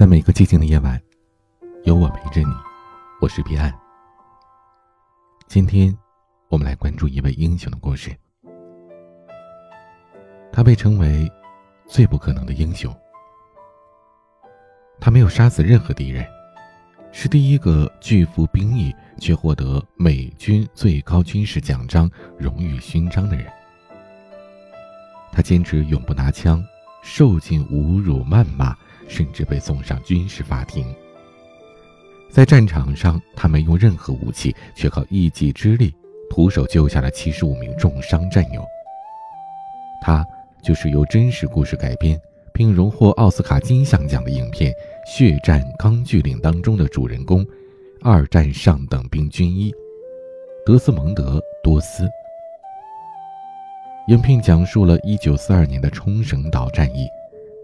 [0.00, 0.98] 在每个寂静的夜晚，
[1.84, 2.54] 有我陪着你。
[3.20, 3.70] 我是彼岸。
[5.46, 5.94] 今天，
[6.48, 8.10] 我们来关注一位英雄的故事。
[10.50, 11.30] 他被称为
[11.86, 12.90] 最不可能的英雄。
[14.98, 16.26] 他没有杀死任何敌人，
[17.12, 23.52] 是第一个拒服兵役却获得美军最高军事奖章荣誉勋章的人。
[25.30, 26.64] 他坚持永不拿枪，
[27.02, 28.74] 受尽侮辱谩骂。
[29.10, 30.86] 甚至被送上军事法庭。
[32.30, 35.92] 在战场上，他没用任何武器，却靠一己之力
[36.30, 38.64] 徒手救下了七十五名重伤战友。
[40.00, 40.24] 他
[40.62, 42.18] 就是由真实故事改编
[42.54, 44.72] 并荣获奥斯卡金像奖的影片
[45.04, 47.44] 《血战钢锯岭》当中的主人公，
[48.00, 49.74] 二战上等兵军医
[50.64, 52.08] 德斯蒙德·多斯。
[54.06, 57.08] 影片讲述了一九四二年的冲绳岛战役。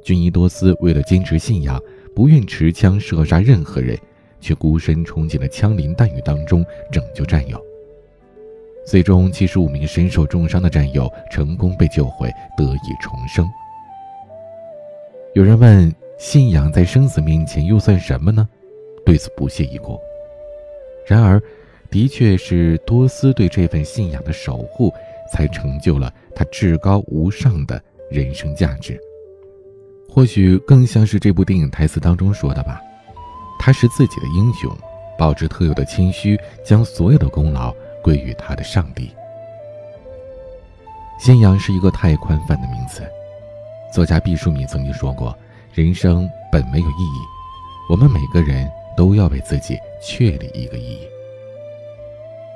[0.06, 1.83] 军医多斯为了坚持信仰，
[2.14, 3.98] 不愿持枪射杀任何人，
[4.41, 7.61] 却孤身冲进了枪林弹雨当中拯救战友。
[8.86, 13.50] 最终，七十五名身受重伤的战友成功被救回，得以重生。
[15.34, 18.48] 有人问：信仰在生死面前又算什么呢？
[19.05, 19.98] 对此不屑一顾。
[21.05, 21.42] 然而，
[21.91, 24.95] 的确是多斯对这份信仰的守护，
[25.33, 28.97] 才成就了他至高无上的人生价值。
[30.08, 32.80] 或许更像是这部电影台词当中说的吧，
[33.58, 34.70] 他是自己的英雄，
[35.18, 39.10] 保持特有的谦虚，将所有的功劳归于他的上帝。
[41.18, 43.02] 信仰是一个太宽泛的名词，
[43.92, 45.36] 作家毕淑敏曾经说过
[45.74, 47.20] ：“人生本没有意义，
[47.90, 51.00] 我们每个人都要为自己确立一个意义。”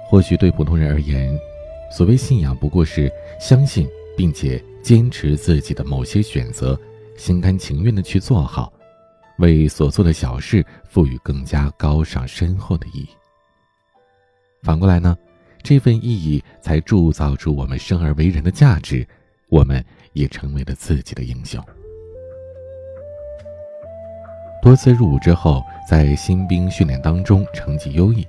[0.08, 1.38] 或许对普通人而言，
[1.90, 6.78] 所谓信仰不过是相信并且坚持自己的某些选择。
[7.20, 8.72] 心甘情愿的去做好，
[9.40, 13.08] 为所做的小事赋予更加高尚深厚的意义。
[14.62, 15.14] 反过来呢，
[15.62, 19.06] 这份意义才铸造出我们生而为人的价值，
[19.50, 19.84] 我们
[20.14, 21.62] 也成为了自己的英雄。
[24.62, 28.26] 多次入伍之后，在新兵训练当中成绩优异，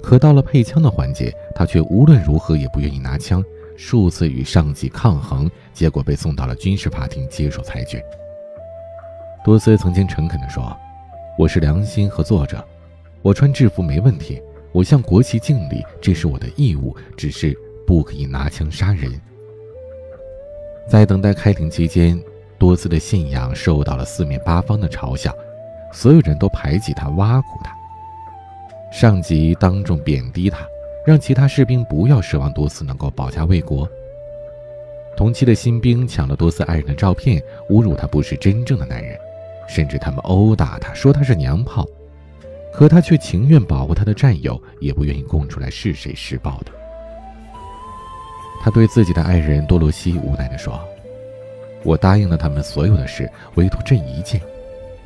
[0.00, 3.44] 可到了配枪的环节，他却无论如何也不愿意拿枪。
[3.84, 8.00] 数次与上级抗衡，结果被送到了军事法庭接受裁决。
[9.44, 10.74] 多斯曾经诚恳地说
[11.36, 12.64] ：“我是良心和作者，
[13.22, 14.40] 我穿制服没问题，
[14.70, 19.20] 我向国旗敬礼，这是我的义务，只是不可以拿枪杀人。”
[20.88, 22.16] 在等待开庭期间，
[22.58, 25.36] 多斯的信仰受到了四面八方的嘲笑，
[25.92, 27.74] 所有人都排挤他、挖苦他，
[28.92, 30.64] 上级当众贬低他。
[31.04, 33.88] 让其他士兵不要奢望多斯能够保家卫国。
[35.16, 39.18] 同期的新兵抢了多斯爱人的照片，侮辱他不是真正的男人，
[39.68, 41.86] 甚至他们殴打他，说他是娘炮。
[42.72, 46.72] 可他却情愿保护他的战友，也不愿意供出来是谁施暴的。
[48.62, 50.80] 他对自己的爱人多罗西无奈地说
[51.84, 54.40] ：“我答应了他们所有的事，唯独这一件，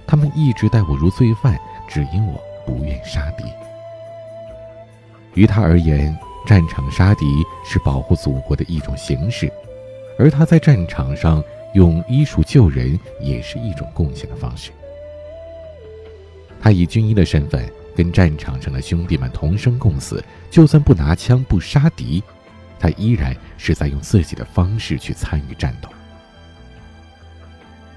[0.06, 1.58] 他们一直待我如罪犯，
[1.88, 3.44] 只因我不愿杀敌。”
[5.36, 7.24] 于他而言，战场杀敌
[7.64, 9.52] 是保护祖国的一种形式，
[10.18, 14.72] 而他在战场上用医术救人也是一种贡献的方式。
[16.58, 22.22] 他以军医的身份跟战场上的兄弟们同生共死，就算不拿枪不杀敌，
[22.80, 25.88] 他依然是在用自己的方式去参与战斗。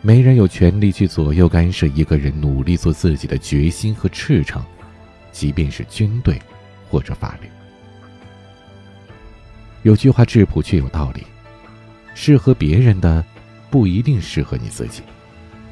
[0.01, 4.61] 没人有权利去左右干涉一个人努力做自己的决心和赤诚，
[5.31, 6.37] 即便是军队。
[6.89, 7.49] 或者法律，
[9.83, 11.27] 有句话质朴却有道理：
[12.15, 13.23] 适合别人的，
[13.69, 15.03] 不一定适合你自己。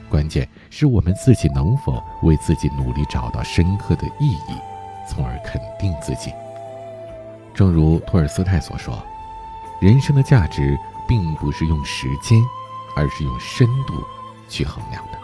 [0.09, 4.53] 关键是我们自己能否为自己努力找到深刻的意义，
[5.09, 6.31] 从而肯定自己。
[7.53, 9.03] 正如托尔斯泰所说
[9.81, 12.39] ：“人生的价值并不是用时间，
[12.95, 13.95] 而是用深度
[14.47, 15.17] 去衡量的。”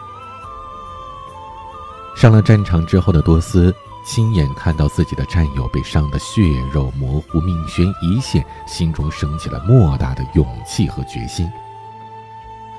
[2.16, 3.74] 上了战场之后的多斯。
[4.04, 6.42] 亲眼看到自己的战友被伤得血
[6.72, 11.50] 肉模糊、命悬一线，心中升起了莫大的勇气和决心。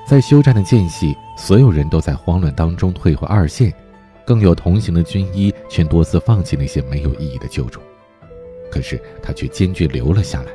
[0.06, 3.74] 在休战的间隙，所有人都在慌乱当中退回二线，
[4.24, 7.80] 更有同行的军医劝多斯放弃那些没有意义的救助，
[8.70, 10.52] 可是他却坚决留了下来。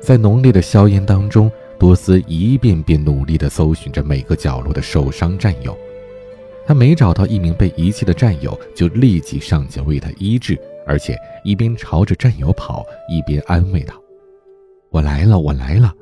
[0.00, 5.76] 在浓烈的硝烟当中，多斯一遍遍努力地搜寻着每个角落的受伤战友。
[6.64, 13.94] 他每找到一名被遗弃的战友，就立即上前为他医治，而且一边朝着战友跑，一边安慰道
[14.90, 15.92] ：“我来了，我来了，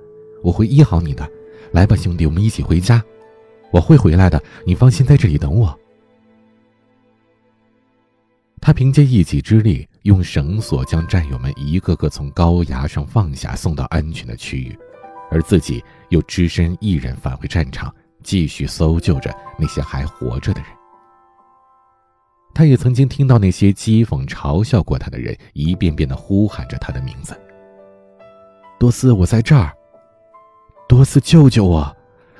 [0.43, 1.29] 我会医好你的。
[1.73, 3.03] 来吧，兄弟，我们一起回家。
[3.71, 5.77] 我会回来的，你放心在这里等我。”
[8.61, 14.79] 他凭借一己之力，用绳索将战友们一个个从高崖上放下，送到安全的区域，
[15.31, 20.71] 而自己又只身一人返回战场，继续搜救着那些还活着的人。
[22.53, 27.39] 他也曾经听到那些讥讽、嘲笑过他的人，一遍遍的呼喊着他的名字
[28.79, 29.73] ：“多斯，我在这儿！
[30.89, 31.97] 多斯，救救我！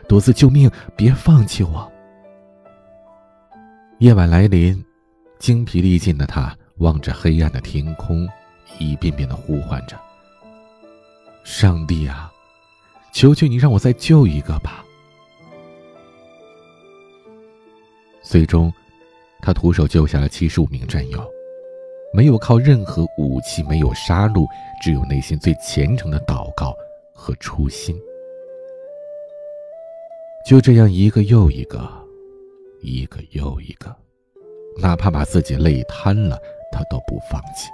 [0.09, 0.71] 多斯，救命！
[0.97, 1.91] 别放弃我！”
[4.01, 4.85] 夜晚来临。
[5.39, 8.29] 精疲力尽的他望着黑暗的天空，
[8.79, 9.99] 一遍遍的呼唤着
[11.45, 12.31] ：“上帝啊，
[13.11, 14.85] 求求你让我再救一个吧！”
[18.31, 18.73] 最终，
[19.43, 21.21] 他徒手救下了七十五名战友，
[22.15, 24.47] 没有靠任何武器，没有杀戮，
[24.81, 26.73] 只有内心最虔诚的祷告
[27.13, 27.93] 和初心。
[30.47, 31.91] 就这样，一个又一个，
[32.83, 33.93] 一个又一个。
[34.81, 36.39] 哪怕把自己累瘫了，
[36.71, 37.69] 他都不放弃。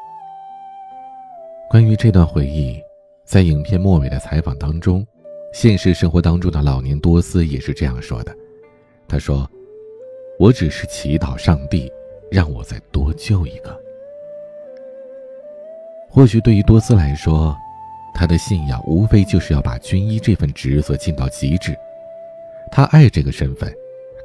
[1.69, 2.81] 关于这段回忆，
[3.27, 5.07] 在影片末尾的采访当中，
[5.53, 8.35] 现实生活当中的老年多斯也是这样说的
[9.07, 9.47] ：“他说，
[10.39, 11.91] 我只是祈祷上帝
[12.31, 13.79] 让我再多救一个。
[16.09, 17.57] 或许对于多斯来说，
[18.15, 21.77] 他的信仰无非就是要把军医这份职责尽到极致。
[22.71, 23.73] 他爱这个身份。”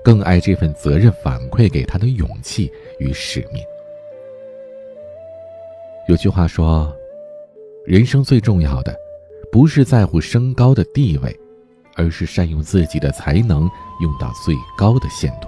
[0.04, 3.64] 更爱这份责任反馈给他的勇气与使命。
[6.08, 6.92] 有句话说
[7.86, 8.96] ：“人生最重要的，
[9.52, 11.40] 不是在乎升高的地位，
[11.96, 13.70] 而是善用自己的才能，
[14.02, 15.48] 用到最高的限度。”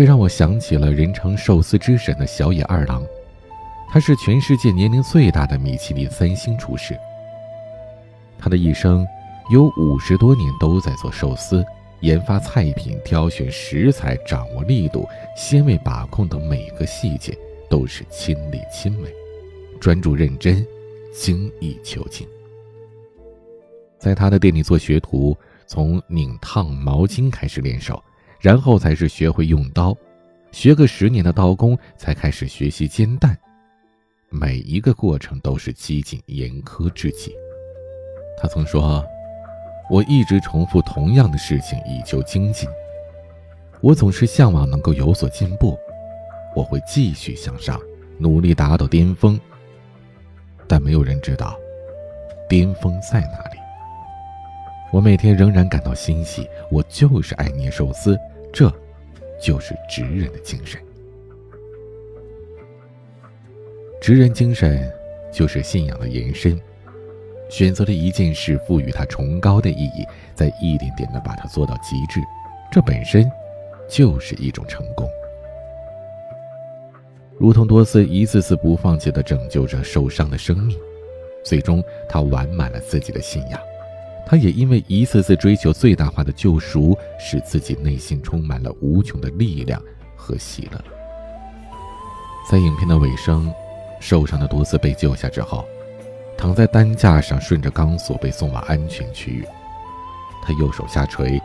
[0.00, 3.04] 这让我想起了人称寿司之神的小野二郎，
[3.90, 6.98] 他是全世界年龄最大的米其林三星厨师。
[8.38, 9.06] 他的一生
[9.50, 11.62] 有五十多年都在做寿司。
[12.00, 15.06] 研发菜品、挑选食材、掌握力度、
[15.36, 17.36] 鲜味把控等每个细节
[17.68, 19.14] 都是亲力亲为，
[19.78, 20.66] 专注认真，
[21.12, 22.26] 精益求精。
[23.98, 25.36] 在他的店里做学徒，
[25.66, 28.02] 从拧烫毛巾开始练手，
[28.40, 29.96] 然后才是学会用刀，
[30.50, 33.36] 学个十年的刀工才开始学习煎蛋，
[34.28, 37.32] 每一个过程都是几近严苛至极。
[38.40, 39.04] 他曾说。
[39.92, 42.68] 我一直重复同样的事情以求精进。
[43.80, 45.76] 我总是向往能够有所进步，
[46.54, 47.76] 我会继续向上，
[48.16, 49.36] 努力达到巅峰。
[50.68, 51.58] 但没有人知道，
[52.48, 53.58] 巅峰在哪里。
[54.92, 58.16] 我每天仍然感到欣喜，我就是爱捏寿司，
[58.52, 58.72] 这，
[59.40, 60.80] 就是职人的精神。
[64.00, 64.90] 职人精神，
[65.32, 66.58] 就是信仰的延伸。
[67.48, 72.20] 选择了一件事，赋予它崇高的意义，再一点点的把它做到极致，
[72.70, 73.30] 这本身
[73.88, 75.08] 就是一种成功。
[77.38, 80.78] 如同多斯一次次不放弃的拯救着受伤的生命，
[81.44, 83.60] 最终他完满了自己的信仰。
[84.26, 89.82] 他也因为一次次追求最大化的救赎，使自己内心充满了无穷的力量
[90.16, 90.84] 和喜乐。
[92.50, 93.52] 在影片的尾声，
[94.00, 95.64] 受伤的独自被救下之后。
[96.38, 99.44] 躺在担架上，顺着钢索被送往安全区域。
[100.42, 101.38] 他右手下垂，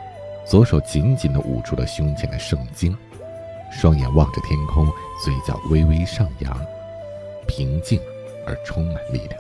[0.48, 2.98] 左手紧紧地捂住了胸前的圣经，
[3.70, 4.86] 双眼望着天空，
[5.22, 6.58] 嘴角微微上扬，
[7.46, 8.00] 平静
[8.48, 9.38] 而充满力量。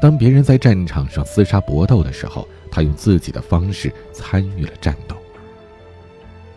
[0.00, 5.16] 当别人在战场上厮杀搏斗的时候，他用自己的方式参与了战斗。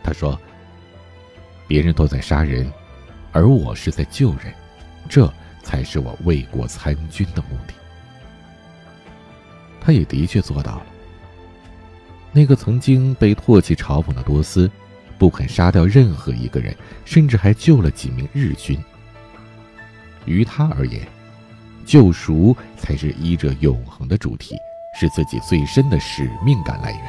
[0.04, 0.40] 他说
[1.68, 2.72] ：“别人都在杀人，
[3.32, 4.54] 而我是在救人。”
[5.10, 5.32] 这。
[5.62, 7.74] 才是我为国参军的目的。
[9.80, 10.86] 他也的确做到了。
[12.32, 14.72] 那个曾经被唾弃嘲讽的多斯，
[15.20, 18.82] 不肯杀掉任何一个人，甚至还救了几名日军。
[20.26, 21.06] 于他而言，
[21.90, 24.56] 救赎才是医者永恒的主题，
[24.94, 27.02] 是自己最深的使命感来源。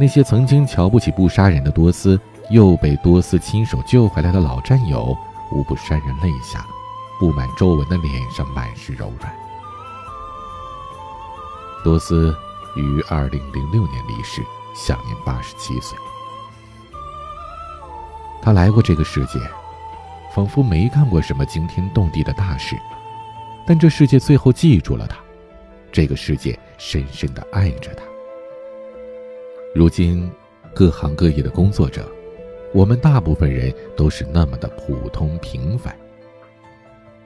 [0.00, 2.18] 那些曾经瞧不起不杀人的多斯，
[2.48, 5.14] 又被多斯亲手救回来的老战友。
[5.50, 6.66] 无不潸然泪下，
[7.18, 9.34] 布满皱纹的脸上满是柔软。
[11.84, 12.34] 多斯
[12.74, 14.42] 于二零零六年离世，
[14.74, 15.98] 享年八十七岁。
[18.42, 19.38] 他来过这个世界，
[20.34, 22.76] 仿佛没干过什么惊天动地的大事，
[23.66, 25.18] 但这世界最后记住了他，
[25.90, 28.02] 这个世界深深的爱着他。
[29.74, 30.30] 如今，
[30.74, 32.08] 各行各业的工作者。
[32.74, 35.96] 我们大部分人都是那么的普通平凡，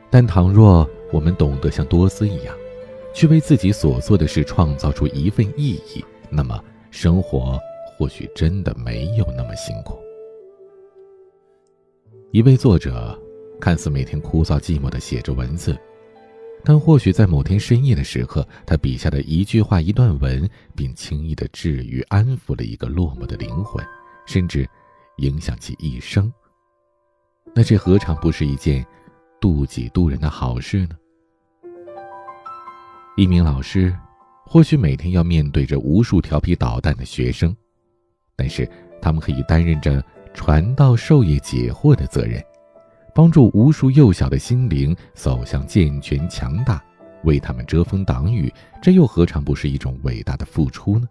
[0.08, 2.54] 但倘若我们懂得像多斯一样，
[3.12, 7.58] 去为自己所做的事创造出一份意义，那么生活
[7.98, 9.98] 或许真的没有那么辛苦。
[12.32, 13.14] 一位作者，
[13.60, 15.78] 看似每天枯燥寂寞地写着文字，
[16.64, 23.84] 但或许在某天深夜的时刻，他笔下的一句话、一段文，便轻易地治愈、安抚了一个落寞的灵魂，
[24.24, 24.66] 甚至
[25.18, 26.32] 影响其一生。
[27.54, 28.82] 那这何尝不是一件
[29.38, 30.96] 渡己渡人的好事呢？
[33.14, 33.94] 一名老师，
[34.46, 37.54] 或许每天要面对着无数调皮捣蛋的学生，
[38.34, 38.66] 但是
[39.02, 40.02] 他们可以担任着。
[40.34, 42.42] 传道授业解惑的责任，
[43.14, 46.82] 帮助无数幼小的心灵走向健全强大，
[47.24, 51.06] 为他们遮风挡雨，这又何尝不是一种伟大的付出呢？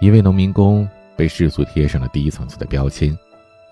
[0.00, 3.16] 一位农民工被世俗贴上了低层次的标签，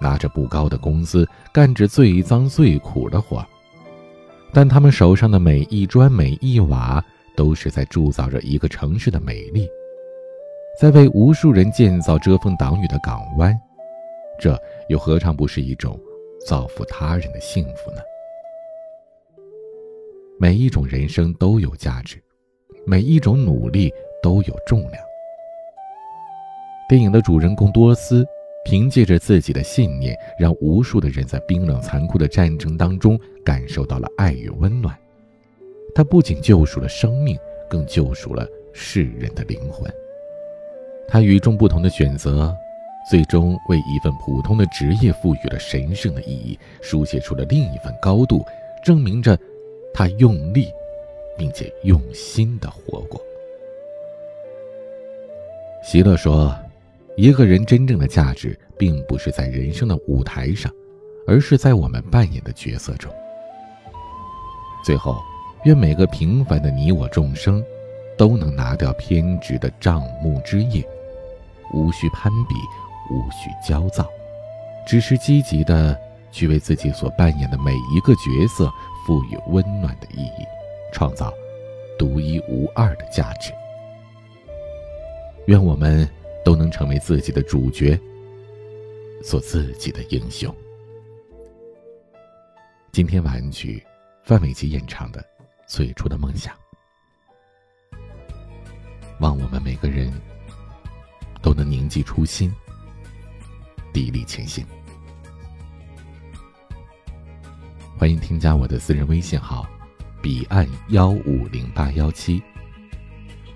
[0.01, 3.45] 拿着不高的工资，干着最脏最苦的活，
[4.53, 7.05] 但他们手上的每一砖每一瓦，
[7.37, 9.69] 都是在铸造着一个城市的美丽。
[10.77, 13.57] 在为无数人建造遮风挡雨的港湾，
[14.41, 15.99] 这又何尝不是一种
[16.45, 18.01] 造福他人的幸福呢？
[20.37, 22.21] 每一种人生都有价值，
[22.85, 24.95] 每一种努力都有重量。
[26.89, 28.27] 电影的主人公多斯，
[28.65, 34.99] 凭借着自己的信念，让无数的人在冰冷残酷的战争当中感受到了爱与温暖。
[35.95, 37.39] 他不仅救赎了生命，
[37.71, 39.89] 更救赎了世人的灵魂。
[41.07, 42.57] 他与众不同的选择，
[43.09, 48.45] 最终为一份普通的职业赋予了神圣的意义，书写出了另一份高度，
[48.83, 49.39] 证明着
[49.93, 50.69] 他用力，
[51.39, 53.21] 并且用心的活过。
[55.83, 56.57] 席勒说
[57.17, 60.73] ：“一个人真正的价值，并不是在人生的舞台上，
[61.27, 63.13] 而是在我们扮演的角色中。”
[64.85, 65.19] 最后，
[65.65, 67.63] 愿每个平凡的你我众生。
[68.17, 70.89] 都能拿掉偏执的障目之业，
[71.73, 72.55] 无需攀比，
[73.11, 74.09] 无需焦躁，
[74.87, 75.99] 只是积极的
[76.31, 78.71] 去为自己所扮演的每一个角色
[79.07, 80.47] 赋予温暖的意义，
[80.93, 81.33] 创造
[81.99, 83.53] 独一无二的价值。
[85.47, 86.09] 愿我们
[86.45, 87.99] 都能成为自己的主角，
[89.23, 90.55] 做自己的英雄。
[92.93, 93.85] 今天晚曲，
[94.23, 95.21] 范玮琪演唱的
[95.67, 96.55] 《最初的梦想》。
[99.21, 100.13] 望我们每个人
[101.45, 102.51] 都能铭记初心，
[103.93, 104.65] 砥砺前行。
[107.99, 109.69] 欢迎添加我的私人微信号：
[110.23, 112.43] 彼岸幺五零八幺七，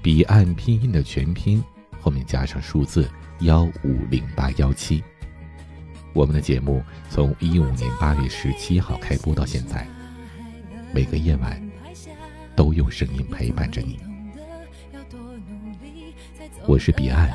[0.02, 1.64] 彼岸拼音的全拼
[1.98, 3.08] 后面加上数字
[3.40, 5.02] 幺五零八幺七。
[6.12, 9.88] 我们的节目从一五年八月十七号开播到现在，
[10.92, 11.58] 每个夜晚
[12.54, 13.98] 都用声音陪伴着你。
[16.66, 17.34] 我是彼岸，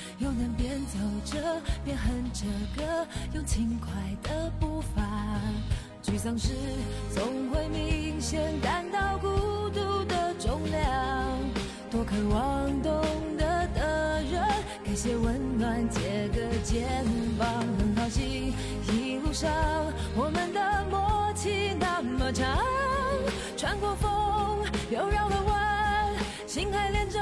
[0.21, 2.45] 又能边走着边哼着
[2.77, 3.89] 歌，用轻快
[4.21, 5.01] 的步伐。
[6.03, 6.49] 沮丧时
[7.09, 9.27] 总会明显感到孤
[9.71, 11.39] 独的重量，
[11.89, 13.03] 多渴望懂
[13.35, 14.43] 得的人。
[14.83, 17.03] 给些温暖，借个肩
[17.39, 18.53] 膀，很好奇
[18.93, 19.51] 一路上
[20.15, 22.59] 我们的默契那么长，
[23.57, 24.59] 穿过风
[24.91, 26.13] 又绕了弯，
[26.45, 27.19] 心还连着。